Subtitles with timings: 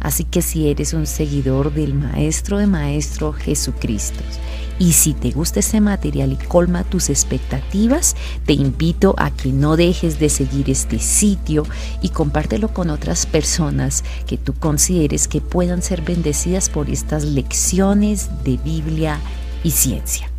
[0.00, 4.22] Así que si eres un seguidor del Maestro de Maestro Jesucristo
[4.78, 8.14] y si te gusta este material y colma tus expectativas,
[8.46, 11.64] te invito a que no dejes de seguir este sitio
[12.00, 18.28] y compártelo con otras personas que tú consideres que puedan ser bendecidas por estas lecciones
[18.44, 19.18] de Biblia
[19.64, 20.30] y ciencia.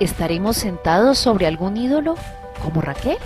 [0.00, 2.14] ¿Estaremos sentados sobre algún ídolo
[2.62, 3.18] como Raquel?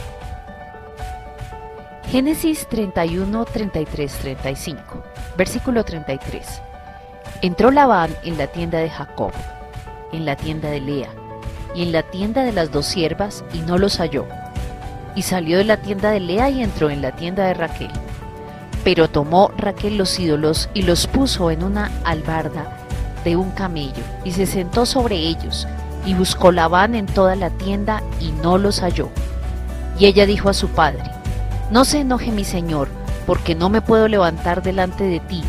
[2.10, 5.02] Génesis 31, 33, 35,
[5.36, 6.62] versículo 33.
[7.42, 9.32] Entró Labán en la tienda de Jacob,
[10.12, 11.10] en la tienda de Lea
[11.74, 14.26] y en la tienda de las dos siervas y no los halló.
[15.14, 17.90] Y salió de la tienda de Lea y entró en la tienda de Raquel.
[18.82, 22.78] Pero tomó Raquel los ídolos y los puso en una albarda
[23.24, 25.66] de un camello y se sentó sobre ellos
[26.04, 29.08] y buscó Labán en toda la tienda y no los halló.
[29.98, 31.02] Y ella dijo a su padre,
[31.70, 32.88] No se enoje mi señor,
[33.26, 35.42] porque no me puedo levantar delante de ti,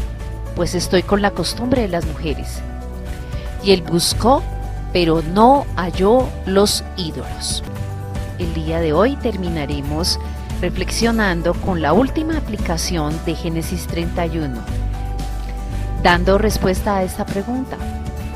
[0.55, 2.61] pues estoy con la costumbre de las mujeres.
[3.63, 4.43] Y él buscó,
[4.91, 7.63] pero no halló los ídolos.
[8.39, 10.19] El día de hoy terminaremos
[10.61, 14.55] reflexionando con la última aplicación de Génesis 31,
[16.03, 17.77] dando respuesta a esta pregunta.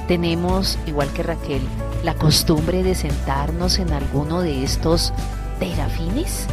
[0.07, 1.61] Tenemos, igual que Raquel,
[2.03, 5.13] la costumbre de sentarnos en alguno de estos
[5.59, 6.47] terafines?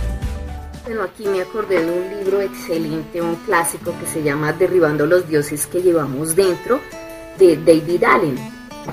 [0.85, 5.29] Bueno, aquí me acordé de un libro excelente, un clásico que se llama Derribando los
[5.29, 6.81] dioses que llevamos dentro,
[7.39, 8.37] de David Allen.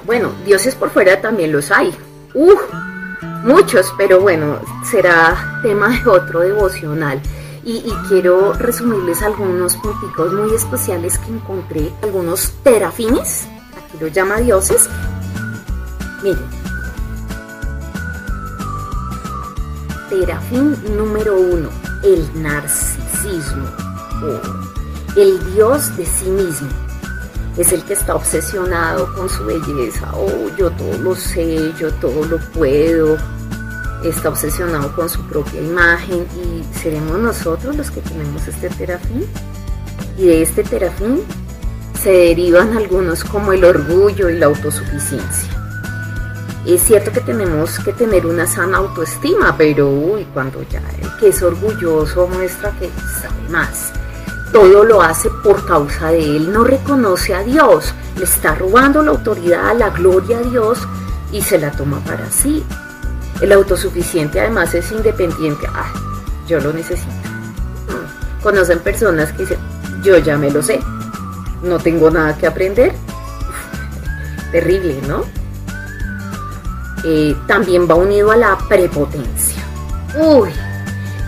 [0.05, 1.93] Bueno, dioses por fuera también los hay.
[2.33, 2.61] ¡Uf!
[3.43, 7.21] muchos, pero bueno, será tema de otro devocional.
[7.63, 13.47] Y, y, quiero resumirles algunos punticos muy especiales que encontré, algunos terafines,
[13.99, 14.89] lo llama dioses,
[16.23, 16.61] Miren.
[20.09, 21.69] Terafín número uno,
[22.03, 23.65] el narcisismo
[25.15, 26.69] el dios de sí mismo.
[27.57, 30.09] Es el que está obsesionado con su belleza.
[30.13, 33.17] Oh, yo todo lo sé, yo todo lo puedo.
[34.03, 39.25] Está obsesionado con su propia imagen y seremos nosotros los que tenemos este terafín.
[40.17, 41.23] Y de este terafín
[42.01, 45.49] se derivan algunos como el orgullo y la autosuficiencia.
[46.65, 51.29] Es cierto que tenemos que tener una sana autoestima, pero uy, cuando ya el que
[51.29, 52.89] es orgulloso muestra que
[53.21, 53.91] sabe más.
[54.51, 59.11] Todo lo hace por causa de él, no reconoce a Dios, le está robando la
[59.11, 60.79] autoridad, la gloria a Dios
[61.31, 62.63] y se la toma para sí.
[63.41, 65.67] El autosuficiente además es independiente.
[65.73, 65.91] Ah,
[66.47, 67.11] yo lo necesito.
[67.87, 68.43] Mm.
[68.43, 69.59] Conocen personas que dicen,
[70.03, 70.79] yo ya me lo sé,
[71.61, 72.93] no tengo nada que aprender.
[74.51, 75.23] terrible, ¿no?
[77.05, 79.61] Eh, también va unido a la prepotencia.
[80.19, 80.49] Uy,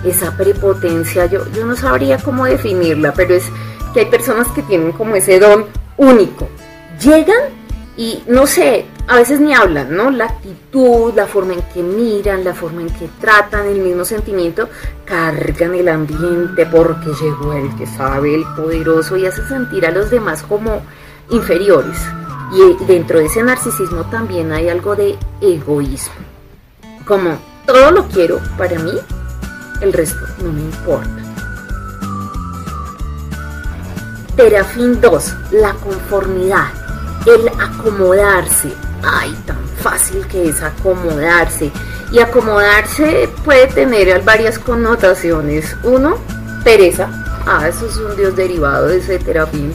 [0.04, 3.46] esa prepotencia, yo, yo no sabría cómo definirla, pero es
[3.94, 5.66] que hay personas que tienen como ese don
[5.98, 6.50] único.
[7.00, 7.50] Llegan
[7.96, 10.10] y no sé, a veces ni hablan, ¿no?
[10.12, 14.70] La actitud, la forma en que miran, la forma en que tratan, el mismo sentimiento,
[15.06, 20.10] cargan el ambiente porque llegó el que sabe, el poderoso y hace sentir a los
[20.10, 20.82] demás como
[21.30, 21.98] inferiores.
[22.54, 26.14] Y dentro de ese narcisismo también hay algo de egoísmo.
[27.06, 28.94] Como todo lo quiero para mí,
[29.82, 31.10] el resto no me importa.
[34.36, 36.68] Terafín 2, la conformidad,
[37.28, 38.83] el acomodarse.
[39.04, 41.72] Ay, tan fácil que es acomodarse.
[42.12, 45.76] Y acomodarse puede tener varias connotaciones.
[45.84, 46.18] Uno,
[46.64, 47.10] pereza.
[47.46, 49.74] Ah, eso es un dios derivado de ese terafín.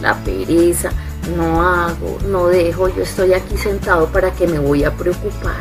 [0.00, 0.90] La pereza
[1.36, 5.56] no hago, no dejo, yo estoy aquí sentado para que me voy a preocupar.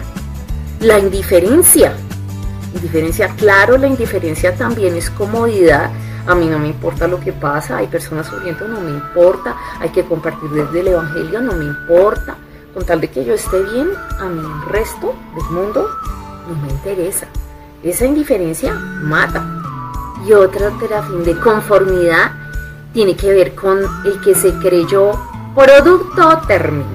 [0.80, 1.94] La indiferencia,
[2.74, 5.90] indiferencia, claro, la indiferencia también es comodidad.
[6.28, 9.90] A mí no me importa lo que pasa, hay personas sufriendo, no me importa, hay
[9.90, 12.36] que compartir desde el Evangelio, no me importa.
[12.78, 13.90] Con tal de que yo esté bien,
[14.20, 15.90] a mí el resto del mundo
[16.48, 17.26] no me interesa.
[17.82, 19.44] Esa indiferencia mata.
[20.24, 22.34] Y otra terapia de conformidad
[22.94, 25.14] tiene que ver con el que se creyó
[25.56, 26.86] producto terminado.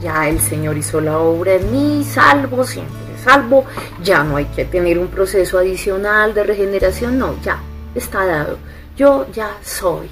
[0.00, 3.66] Ya el Señor hizo la obra en mí, salvo siempre, salvo.
[4.02, 7.58] Ya no hay que tener un proceso adicional de regeneración, no, ya
[7.94, 8.56] está dado.
[8.96, 10.08] Yo ya soy.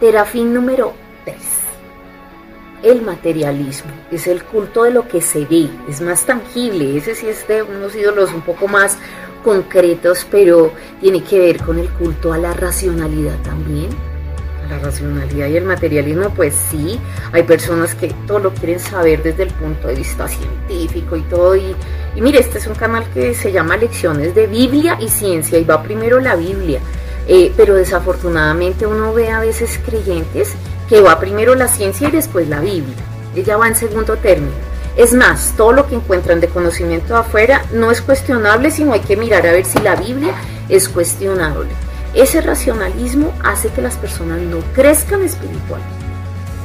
[0.00, 0.94] Terafín número
[1.26, 1.36] 3.
[2.82, 7.28] El materialismo es el culto de lo que se ve, es más tangible, ese sí
[7.28, 8.96] es de unos ídolos un poco más
[9.44, 13.90] concretos, pero tiene que ver con el culto a la racionalidad también.
[14.70, 16.98] La racionalidad y el materialismo, pues sí,
[17.32, 21.56] hay personas que todo lo quieren saber desde el punto de vista científico y todo.
[21.56, 21.76] Y,
[22.16, 25.64] y mire, este es un canal que se llama Lecciones de Biblia y Ciencia y
[25.64, 26.80] va primero la Biblia.
[27.32, 30.50] Eh, pero desafortunadamente uno ve a veces creyentes
[30.88, 32.96] que va primero la ciencia y después la Biblia.
[33.36, 34.50] Ella va en segundo término.
[34.96, 39.16] Es más, todo lo que encuentran de conocimiento afuera no es cuestionable, sino hay que
[39.16, 40.34] mirar a ver si la Biblia
[40.68, 41.68] es cuestionable.
[42.14, 45.80] Ese racionalismo hace que las personas no crezcan espiritual.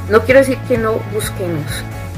[0.09, 1.63] No quiero decir que no busquemos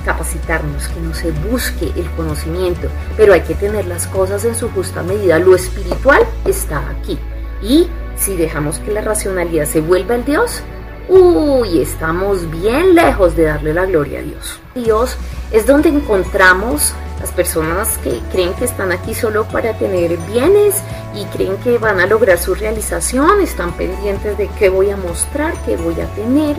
[0.06, 4.70] capacitarnos, que no se busque el conocimiento, pero hay que tener las cosas en su
[4.70, 5.38] justa medida.
[5.38, 7.20] Lo espiritual está aquí.
[7.62, 10.62] Y si dejamos que la racionalidad se vuelva el Dios,
[11.08, 14.60] uy, estamos bien lejos de darle la gloria a Dios.
[14.76, 15.18] Dios
[15.52, 20.76] es donde encontramos las personas que creen que están aquí solo para tener bienes
[21.16, 25.54] y creen que van a lograr su realización, están pendientes de qué voy a mostrar,
[25.66, 26.56] qué voy a tener.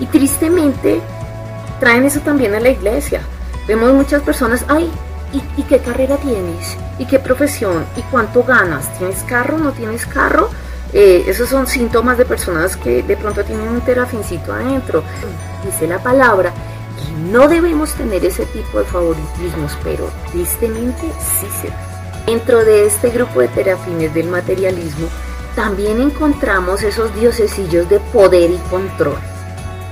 [0.00, 1.00] Y tristemente
[1.80, 3.22] traen eso también a la iglesia.
[3.66, 4.90] Vemos muchas personas, ay,
[5.32, 6.76] ¿y, qué carrera tienes?
[6.98, 7.86] ¿Y qué profesión?
[7.96, 8.92] ¿Y cuánto ganas?
[8.98, 9.58] ¿Tienes carro?
[9.58, 10.50] ¿No tienes carro?
[10.92, 15.02] Eh, esos son síntomas de personas que de pronto tienen un terafincito adentro.
[15.64, 16.52] Dice la palabra
[17.30, 21.02] no debemos tener ese tipo de favoritismos, pero tristemente
[21.40, 22.24] sí se da.
[22.26, 25.08] Dentro de este grupo de terafines del materialismo,
[25.54, 29.18] también encontramos esos diosesillos de poder y control.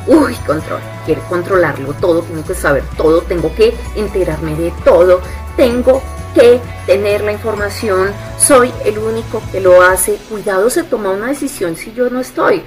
[0.06, 5.20] Uy, control, quiere controlarlo todo, tengo que saber todo, tengo que enterarme de todo,
[5.56, 6.02] tengo
[6.34, 10.16] que tener la información, soy el único que lo hace.
[10.28, 12.62] Cuidado, se toma una decisión si yo no estoy.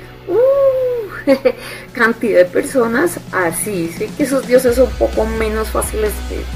[1.93, 3.91] cantidad de personas así.
[3.97, 6.11] Sé que esos dioses son un poco menos fáciles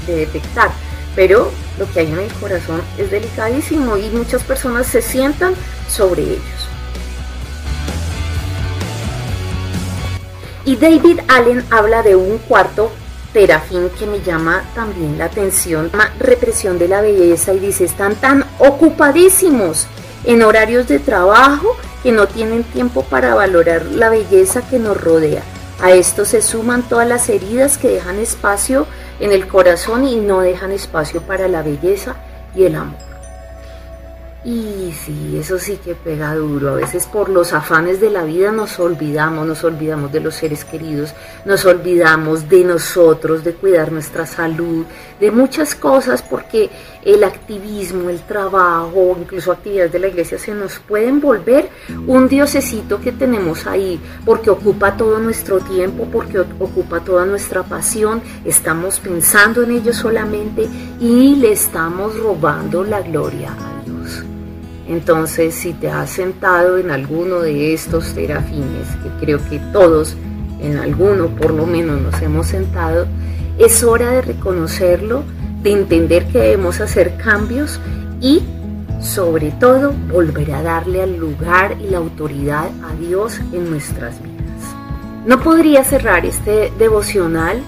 [0.06, 0.70] de, detectar,
[1.14, 5.54] pero lo que hay en el corazón es delicadísimo y muchas personas se sientan
[5.88, 6.68] sobre ellos.
[10.64, 12.92] Y David Allen habla de un cuarto
[13.32, 18.44] terafín que me llama también la atención, represión de la belleza y dice, están tan
[18.58, 19.86] ocupadísimos
[20.24, 25.42] en horarios de trabajo que no tienen tiempo para valorar la belleza que nos rodea.
[25.82, 28.86] A esto se suman todas las heridas que dejan espacio
[29.18, 32.16] en el corazón y no dejan espacio para la belleza
[32.54, 33.09] y el amor.
[34.42, 36.70] Y sí, eso sí que pega duro.
[36.70, 40.64] A veces por los afanes de la vida nos olvidamos, nos olvidamos de los seres
[40.64, 41.12] queridos,
[41.44, 44.86] nos olvidamos de nosotros, de cuidar nuestra salud,
[45.20, 46.70] de muchas cosas porque
[47.04, 51.68] el activismo, el trabajo, incluso actividades de la iglesia se nos pueden volver
[52.06, 58.22] un diosecito que tenemos ahí porque ocupa todo nuestro tiempo, porque ocupa toda nuestra pasión,
[58.46, 60.66] estamos pensando en ello solamente
[60.98, 63.54] y le estamos robando la gloria
[64.90, 70.16] entonces, si te has sentado en alguno de estos terafines, que creo que todos
[70.60, 73.06] en alguno por lo menos nos hemos sentado,
[73.56, 75.22] es hora de reconocerlo,
[75.62, 77.78] de entender que debemos hacer cambios
[78.20, 78.42] y
[79.00, 84.40] sobre todo volver a darle al lugar y la autoridad a Dios en nuestras vidas.
[85.24, 87.62] No podría cerrar este devocional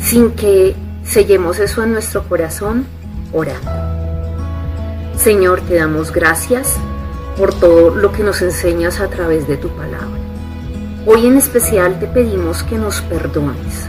[0.00, 2.86] sin que sellemos eso en nuestro corazón
[3.32, 3.85] orando.
[5.26, 6.76] Señor, te damos gracias
[7.36, 10.20] por todo lo que nos enseñas a través de tu palabra.
[11.04, 13.88] Hoy en especial te pedimos que nos perdones.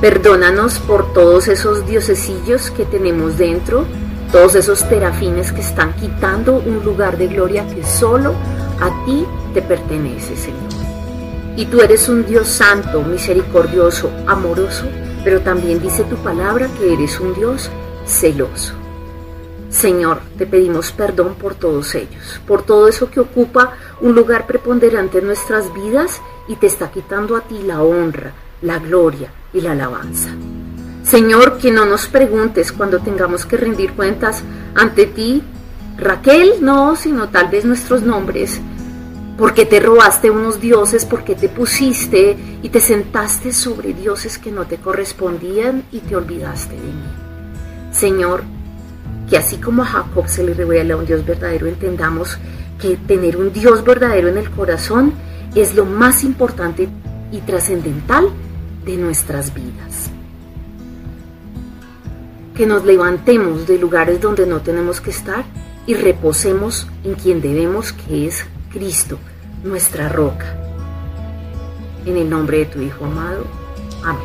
[0.00, 3.86] Perdónanos por todos esos diosesillos que tenemos dentro,
[4.30, 8.32] todos esos terafines que están quitando un lugar de gloria que solo
[8.80, 10.70] a ti te pertenece, Señor.
[11.56, 14.84] Y tú eres un Dios santo, misericordioso, amoroso,
[15.24, 17.68] pero también dice tu palabra que eres un Dios
[18.06, 18.85] celoso.
[19.70, 25.18] Señor, te pedimos perdón por todos ellos, por todo eso que ocupa un lugar preponderante
[25.18, 28.32] en nuestras vidas y te está quitando a ti la honra,
[28.62, 30.30] la gloria y la alabanza.
[31.02, 34.42] Señor, que no nos preguntes cuando tengamos que rendir cuentas
[34.74, 35.42] ante ti,
[35.98, 38.60] Raquel, no, sino tal vez nuestros nombres,
[39.38, 44.66] porque te robaste unos dioses, porque te pusiste y te sentaste sobre dioses que no
[44.66, 47.92] te correspondían y te olvidaste de mí.
[47.92, 48.42] Señor,
[49.28, 52.38] que así como a Jacob se le revela un Dios verdadero, entendamos
[52.80, 55.12] que tener un Dios verdadero en el corazón
[55.54, 56.88] es lo más importante
[57.32, 58.28] y trascendental
[58.84, 60.10] de nuestras vidas.
[62.54, 65.44] Que nos levantemos de lugares donde no tenemos que estar
[65.86, 69.18] y reposemos en quien debemos, que es Cristo,
[69.64, 70.56] nuestra roca.
[72.04, 73.44] En el nombre de tu Hijo amado.
[74.04, 74.22] Amén.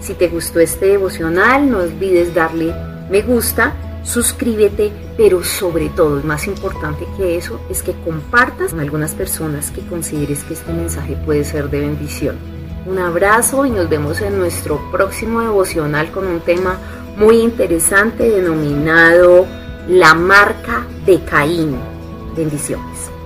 [0.00, 2.74] Si te gustó este devocional, no olvides darle
[3.12, 9.12] me gusta, suscríbete, pero sobre todo, más importante que eso, es que compartas con algunas
[9.12, 12.36] personas que consideres que este mensaje puede ser de bendición.
[12.86, 16.78] Un abrazo y nos vemos en nuestro próximo devocional con un tema
[17.18, 19.46] muy interesante denominado
[19.88, 21.76] La marca de Caín.
[22.34, 23.21] Bendiciones.